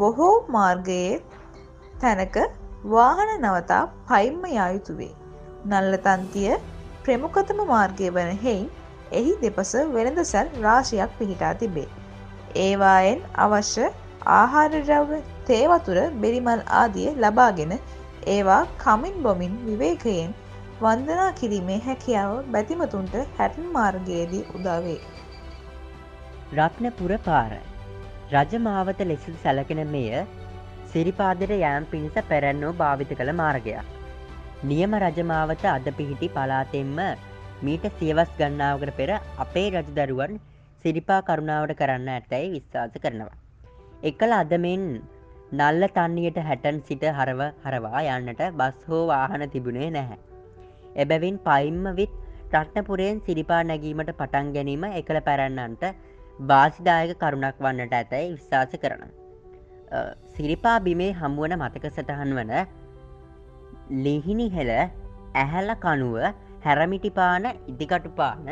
[0.00, 1.22] බොහෝ මාර්ගයේ
[2.00, 2.38] තැනක
[2.94, 5.12] වාහන නවතා පයිම්ම යායුතුවේ.
[5.66, 6.54] නල්ල තන්තිය
[7.04, 8.66] ප්‍රමුඛතම මාර්ගය වන හෙයින්
[9.14, 11.88] එහි දෙපස වෙළඳසැල් රාශියක් පිහිටා තිබේ.
[12.58, 13.86] ඒවායෙන් අවශ්‍ය
[14.34, 17.74] ආහාරද්‍රව්‍ය තේවතුර බෙරිමල් ආදිය ලබාගෙන
[18.26, 20.32] ඒවා කමින් බොමින් විවේකයෙන්
[20.80, 25.00] වන්දනා කිරීමේ හැකියාව බැතිමතුන්ට හැටන් මාර්ගයේදී උදාවේ.
[26.56, 27.52] රත්නපුර පාර
[28.32, 30.08] රජමාවත ලෙස සැලකෙන මෙය
[30.92, 33.84] සිරිපාදට යෑම් පිණිස පැරැන්නෝ භාවිත කළ මාර්ගයක්.
[34.64, 36.98] නියම රජමාවත අද පිහිටි පලාතෙන්ම
[37.66, 39.10] මීට සියවස් ගන්නාවකට පෙර
[39.44, 40.34] අපේ රජදරුවන්
[40.84, 43.34] සිරිපා කරුණාවට කරන්න ඇතැයි විශ්වාස කරනවා.
[44.02, 44.84] එකල අදමෙන්
[45.58, 50.18] නල්ල තන්නියට හැටන් සිට හරව හරවා යන්නට බස් හෝ වාහන තිබුණේ නැහැ.
[51.02, 52.14] එබැවින් පයිම්ම විත්
[52.52, 55.84] රට්නපුරයෙන් සිරිපා නැගීමට පටන් ගැනීම එකළ පැරැන්නන්ට
[56.50, 59.04] බාසිදායක කරුණක් වන්නට ඇතැයි විශ්වාස කරන.
[60.36, 62.52] සිරිපා බිමේ හමුවන මතක සටහන් වන
[64.04, 66.16] ලිහිනි හෙළ ඇහැල්ල කනුව
[66.64, 68.46] හැරමිටිපාන ඉදිකටුපාන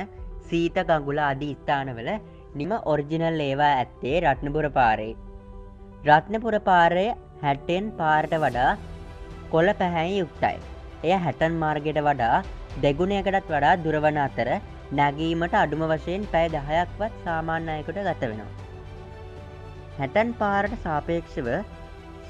[0.48, 2.08] සීත ගංගුල අදී ස්ථානවල
[2.60, 5.12] නිම ඔරිජිනල් ඒවා ඇත්තේ රත්නපුර පාරේ.
[6.08, 7.06] රත්නපුර පාරය
[7.44, 8.72] හැටෙන් පාරට වඩා
[9.52, 10.58] කොල පැහැයි යුක්තයි.
[11.04, 12.44] එය හැටන් මාර්ගයට වඩා
[12.84, 14.48] දෙගුණයකටත් වඩා දුරවන අතර
[14.98, 18.50] නැගීමට අඩුම වශයෙන් පැය දහයක්වත් සාමාන්‍යයකට ගත වෙනවා.
[19.98, 21.48] හැටන් පාරට සාපේක්ෂව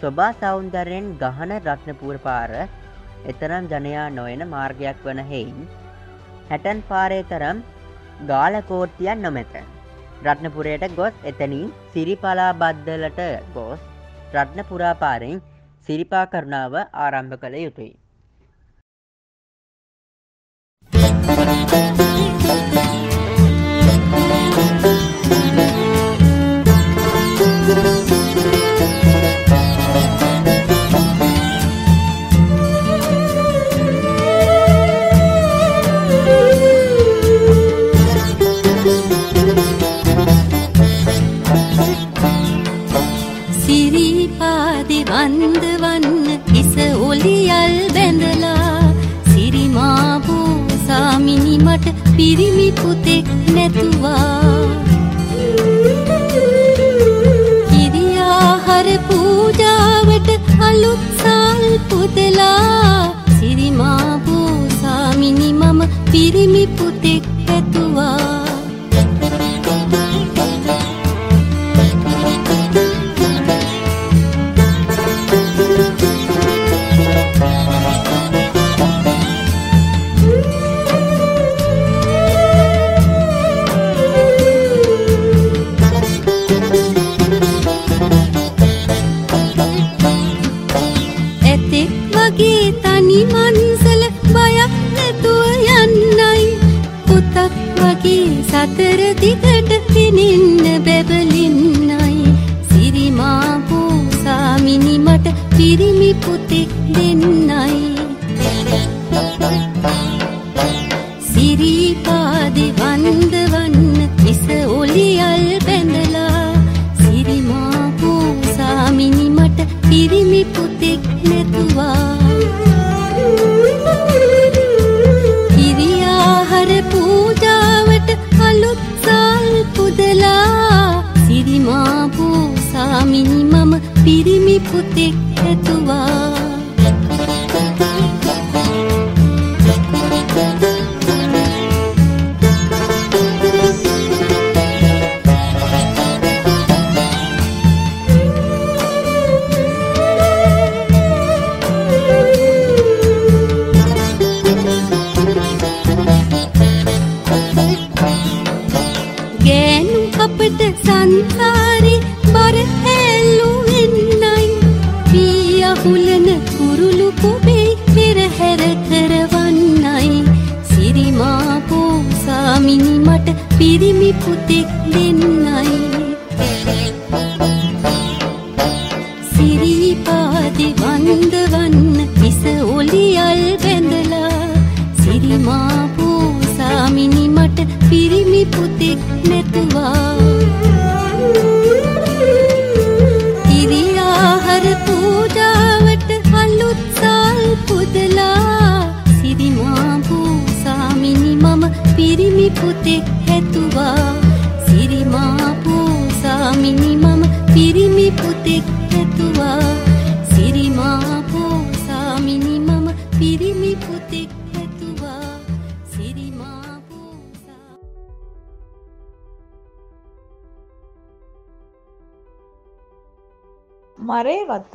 [0.00, 2.52] ස්වබා සෞන්දරයෙන් ගහන රත්නපූර් පාර
[3.30, 5.60] එතරම් ජනයා නොයන මාර්ගයක් වන හෙයින්
[6.50, 7.62] හැටන් පාරය තරම්
[8.26, 9.54] ගාලකෝට්ටියන් නොමැත.
[10.24, 13.20] රත්නපුරයට ගොස් එතනින් සිරිපලා බද්ධලට
[13.54, 13.80] ගොස්
[14.34, 15.42] රත්නපුරා පාරෙන්
[15.86, 18.01] සිරිපා කරුණාව ආරම්භ කළ යුතුයි.
[52.16, 54.62] පිරිමි පුතෙක් නැතුවා.
[57.70, 60.30] කිරියාහර පූජාවට
[60.68, 64.52] අලුත් සල් පුදලා සිරිමාපූ
[64.82, 65.80] සාමිනි මම
[66.12, 67.24] පිරිමි පුතෙක්
[67.56, 68.41] ඇතුවා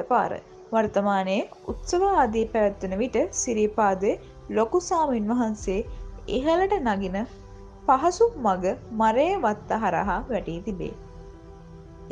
[0.10, 0.42] මරේ වත්ත
[0.72, 5.86] පාර වර්තමානයේ උත්සව ආදී පැවැත්වන විට සිරිපාදේ ලොකු සාමීන් වහන්සේ
[6.28, 7.18] ඉහළට නගින
[7.88, 10.94] පහසු මග මරේ වත්ත හරහා වැටී තිබේ.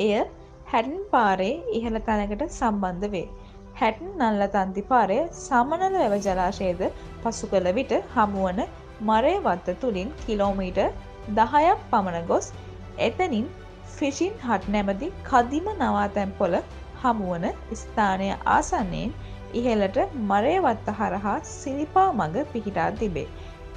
[0.00, 0.24] එය
[0.72, 3.28] හැටන් පාරේ ඉහළ තැනකට සම්බන්ධ වේ.
[3.74, 6.82] හැටන් නල්ල තන්ති පාරය සමනල වැව ජලාශයද
[7.22, 8.64] පසු කළ විට හමුවන
[9.00, 10.80] මරේ වත්ත තුළින් කිලෝමීට
[11.28, 12.52] දහයක් පමණ ගොස්
[12.98, 13.46] එතනින්
[13.86, 16.54] ෆිෂින් හට නැමති කදිම නවාතැන් පොල
[17.02, 19.12] හමුවන ස්ථානය ආසන්නයෙන්
[19.54, 19.98] ඉහළට
[20.30, 23.28] මරේවත්ත හරහා සිරිපා මඟ පිහිටා තිබේ.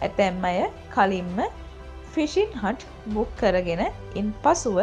[0.02, 0.60] ඇතැම් අය
[0.90, 1.40] කලින්ම
[2.14, 3.84] ෆිෂින් හට් බුක් කරගෙන
[4.16, 4.78] ඉන් පසුව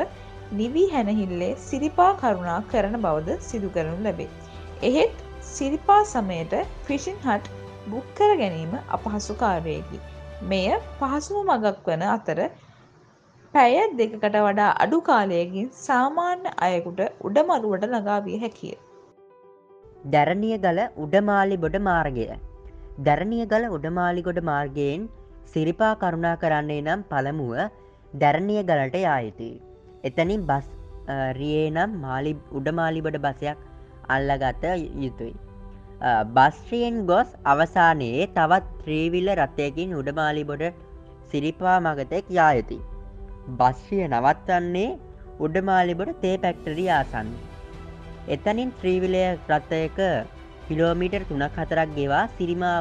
[0.53, 4.29] නිවී හැනහිල්ලේ සිරිපා කරුණා කරන බවද සිදු කරනු ලැබේ.
[4.83, 7.51] එහෙත් සිරිපා සමයට ෆිෂින් හට්
[7.89, 9.99] බුක් කර ගැනීම අපහසු කාර්යයකි.
[10.43, 10.69] මෙය
[10.99, 12.41] පහසුම මගක් වන අතර
[13.57, 18.75] පැය දෙකකට වඩා අඩු කාලයකින් සාමාන්‍ය අයකුට උඩමරුවට ළඟාවිය හැකිය.
[20.15, 22.27] දැරණිය ගල උඩමාලිබොඩ මාර්ගය.
[23.07, 25.07] දැරණිය ගල උඩමාලිගොඩ මාර්ගයෙන්
[25.53, 27.55] සිරිපා කරුණා කරන්නේ නම් පළමුුව
[28.15, 29.55] දැරණිය ගලට යායුතුයි.
[30.09, 30.67] එතනින් බස්
[31.39, 33.63] රියේ නම් මාලි උඩමාලිබොඩ බසයක්
[34.17, 34.67] අල්ලගත
[35.05, 35.35] යුතුයි.
[36.37, 40.67] බස්ශ්‍රියෙන් ගොස් අවසානයේ තවත් ත්‍රීවිල්ල රථයකින් උඩමාලිබොඩ
[41.33, 42.96] සිරිපා මගතෙක් යායුතුයි.
[43.49, 44.89] බස්්‍රිය නවත්වන්නේ
[45.41, 47.29] උඩමාලිබොඩ තේ පැක්ටරී ආසන්න.
[48.29, 49.99] එතනින් ත්‍රීවිලය රථයක
[50.69, 52.79] කිලෝමීටර් තුනක් හතරක් ගෙවා සිරිමා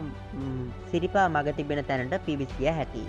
[0.92, 3.04] සිරිපා මග තිබෙන තැනට පිවිසිය හැකි.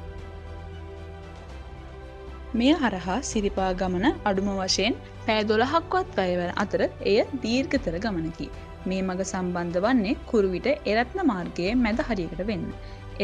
[2.54, 8.48] මෙය හරහා සිරිපා ගමන අඩුම වශයෙන් පෑ දොළහක්වත් වැයවන අතර එය දීර්ඝතර ගමනකි.
[8.88, 12.66] මේ මඟ සම්බන්ධ වන්නේ කුරුවිට එරත්න මාර්ගයේ මැද හරියකට වෙන්න.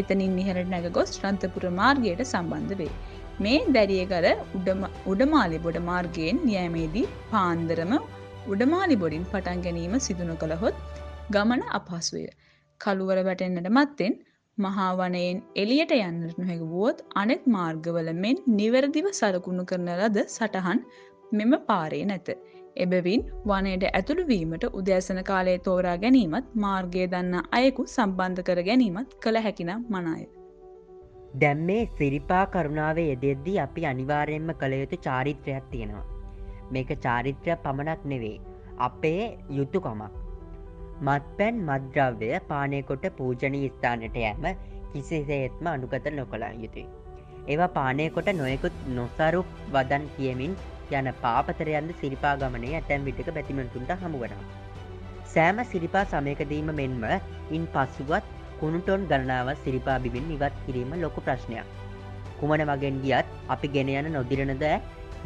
[0.00, 2.94] එතනින් නිහරට නැග ගොස් ශ්‍රන්තපුර මාර්ගයට සම්බන්ධ වේ.
[3.38, 4.26] මේ දැරියගල
[5.06, 7.92] උඩමාලි බොඩ මාර්ගයෙන් නියමේදී පාන්දරම
[8.46, 10.76] උඩමාලි බොඩින් පටන් ගැනීම සිදුන කළහොත්
[11.30, 12.26] ගමන අපහසුය.
[12.80, 14.14] කළුවර වැටෙන්න්නට මත්තෙන්
[14.58, 20.84] මහාවනයෙන් එලියට යන්නට නොහැකවුවොත් අනෙත් මාර්ගවල මෙන් නිවැරදිව සලකුණු කරන ලද සටහන්
[21.32, 22.28] මෙම පාරේ නැත.
[22.76, 29.84] එබැවින් වනයට ඇතුළුවීමට උදෑසන කාලයේ තෝරා ගැනීමත් මාර්ගය දන්න අයෙකු සම්බන්ධ කර ගැනීමත් කළ හැකිනම්
[29.88, 30.24] මනාය.
[31.34, 36.04] දැම් මේ සිරිපා කරුණාවේ යෙදෙද්දී අපි අනිවාරයෙන්ම කළ යුතු චාරිත්‍රයක් තියෙනවා.
[36.72, 38.40] මේක චාරිත්‍රය පමණක් නෙවේ.
[38.78, 40.02] අපේ යුතුකමක්.
[41.02, 44.44] මත්පැන් මද්‍රව්‍ය පානයකොට පූජනී ස්ථානට යෑම
[44.92, 46.86] කිසිසේත්ම අනුකත නොකළ යුතුයි.
[47.48, 50.58] ඒවා පානයකොට නොයකුත් නොසරුප් වදන් කියමින්
[50.92, 54.44] යන පාපතරයන්ද සිරිපා ගමනේ ඇතැම් විටක බැතිමතුන්ට හමුවනවා.
[55.26, 57.02] සෑම සිරිපා සමයකදීම මෙන්ම
[57.50, 61.66] ඉන් පස්සුවත් කුණුටොන් ගණනාව සිරිපා බිබින් ඉවත් කිරීම ලොකු ප්‍රශ්නයක්.
[62.40, 64.64] කුමන මගෙන් ගියත් අපි ගෙන යන නොදිරනද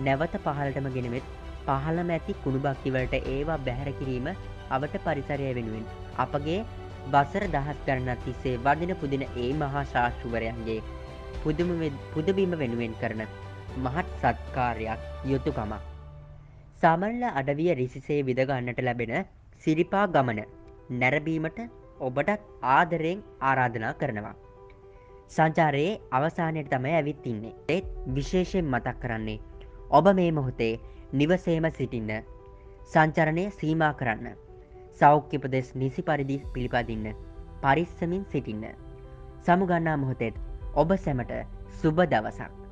[0.01, 1.27] නැවත පහලටම ගෙනෙවෙත්
[1.67, 4.27] පහළම ඇති කුණුබක්කිවලට ඒවා බැහැර කිරීම
[4.71, 5.87] අවට පරිසරය වෙනුවෙන්
[6.19, 6.59] අපගේ
[7.13, 10.81] බසර දහස් කරන්න තිස්සේ වදින පුදින ඒ මහා ශාස්ෘවරයන්ගේ
[12.15, 13.23] පුදබීම වෙනුවෙන් කරන
[13.79, 15.83] මහත් සත්කාරයක් යුතුකමක්.
[16.83, 19.15] සමල්ල අඩවිය රිසිසේ විදගන්නට ලැබෙන
[19.65, 20.41] සිරිපා ගමන
[20.93, 21.61] නැරබීමට
[22.01, 24.35] ඔබටත් ආදරයෙන් ආරාධනා කරනවා.
[25.29, 29.39] සංචාරයේ අවසානයට තමයි ඇවිත් ඉන්නේ ඒත් විශේෂයෙන් මතක් කරන්නේ.
[29.91, 30.73] ඔබ මේ මොහොතේ
[31.13, 32.13] නිවසේම සිටින්න
[32.93, 34.37] සංචරණය සීමා කරන්න.
[34.95, 37.09] සෞඛ්‍යපදෙස් නිසි පරිදි පිළිපදින්න
[37.63, 38.69] පරිස්සමින් සිටින්න.
[39.45, 40.39] සමුගන්නා මොහොතෙත්
[40.75, 41.35] ඔබ සැමට
[41.83, 42.66] සුබ දවසක්.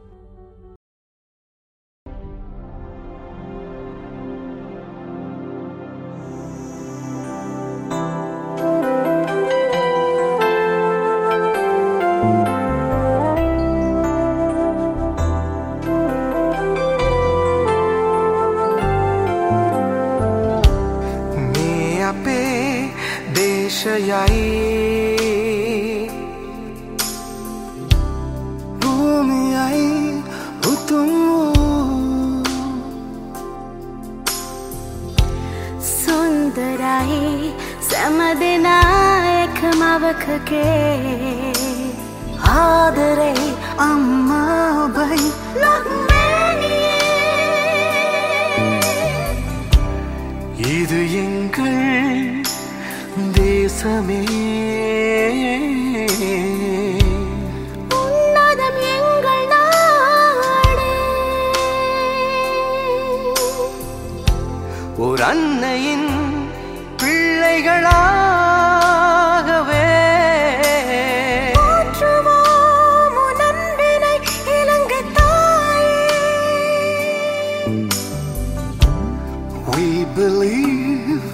[80.14, 81.24] Believe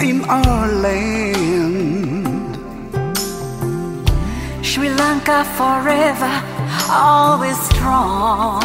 [0.00, 2.56] in our land.
[4.64, 6.32] Sri Lanka forever,
[6.90, 8.62] always strong.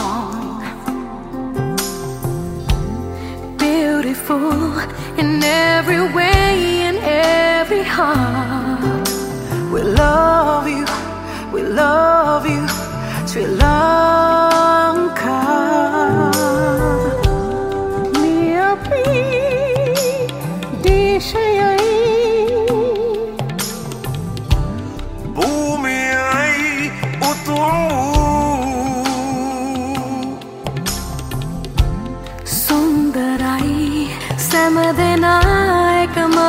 [3.58, 4.80] Beautiful
[5.18, 9.10] in every way, in every heart.
[9.72, 10.86] We love you,
[11.54, 12.68] we love you,
[13.28, 14.18] Sri Lanka.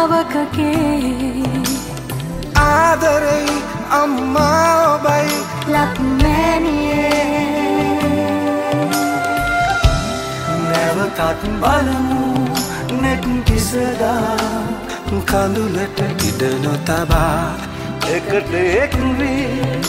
[0.09, 1.45] එකමවකගේ
[2.57, 3.57] ආදරේ
[3.91, 5.35] අම්මා ඔබයි.
[5.73, 7.25] ලක්මැනියේ
[10.69, 12.23] නැවතත් බලමු
[13.03, 14.37] නෙත් කිසදා.
[15.27, 17.53] කඳුලට ඉඩ නොතබා.
[18.15, 19.83] එකට එක්වී.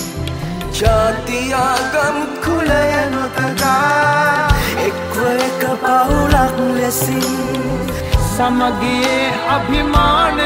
[0.79, 2.83] ජාතියාගම් කුලය
[3.15, 4.47] නොතගා
[4.87, 5.17] එක්ව
[5.47, 7.68] එක පවුලක් ලෙසින්
[8.39, 8.97] ಸಮಗಿ
[9.53, 10.39] ಅಭಿಮಾನ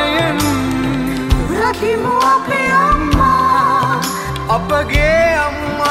[4.55, 5.09] ಅಪ್ಪಗೆ
[5.43, 5.81] ಅಮ್ಮ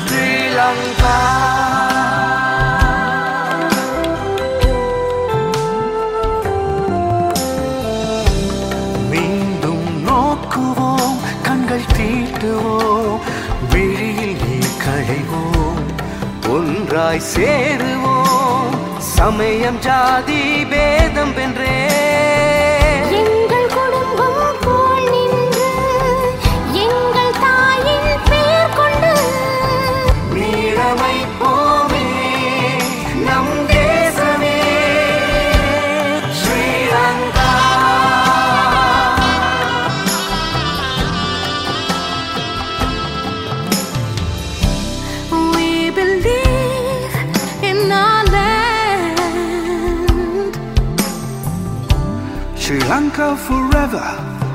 [0.00, 1.14] ಶ್ರೀಲಂಕಾ
[9.10, 13.20] மீண்டும் நோக்குவோம் கண்கள் தீட்டுவோம்
[13.72, 15.84] விழியில் நீ களைவோம்
[16.48, 18.03] ஒன்றாய் சேருவோம்
[19.16, 20.40] சமயம் ஜாதி
[20.70, 21.74] பேதம் வென்றே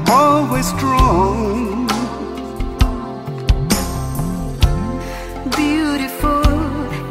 [0.10, 1.88] always strong.
[5.56, 6.44] Beautiful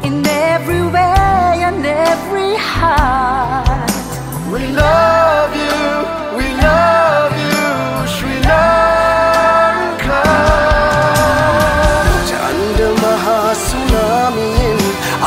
[0.03, 4.11] in every way and every heart.
[4.51, 5.81] We love you,
[6.37, 7.61] we love you,
[8.15, 10.23] Sri Lanka.
[12.29, 14.51] Chand Maha Tsunami,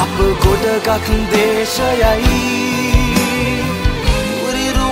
[0.03, 2.41] up Godagakan Deshayai.
[4.45, 4.87] Uriru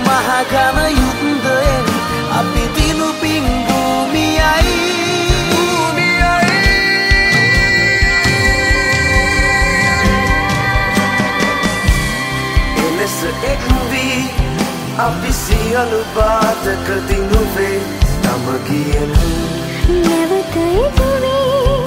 [15.80, 17.80] අපි සියලු බාධක දිනුවේ
[18.14, 19.12] සමගියෙන්
[20.02, 21.80] නැවත ඉදුවේ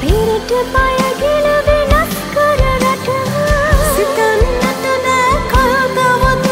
[0.00, 3.08] පිරිට පයගෙන වෙනස් කර රට
[3.88, 6.46] සිතන්නට නෑ කල්ගවත්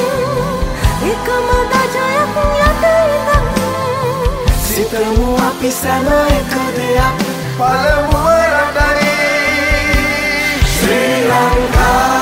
[1.13, 2.37] එකම දජයක්
[2.67, 3.47] යට ඉඳන්
[4.65, 9.17] සිතමු අපි සැම එක දෙයක් පළමුව රටයි
[10.69, 12.18] ශ්‍රී ලංකා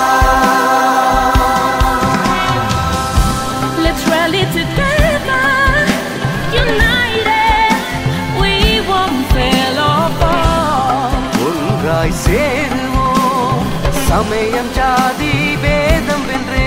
[14.29, 16.65] சமயம் ஜாதி பேதம் வென்றே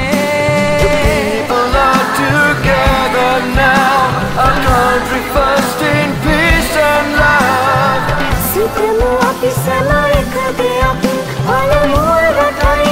[2.20, 3.98] Together now,
[4.44, 8.08] our country first in peace and love.
[8.52, 11.14] Supremo api sama ekade api,
[11.58, 12.04] alamu
[12.38, 12.86] ratai.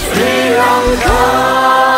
[0.00, 1.97] Sri Lanka.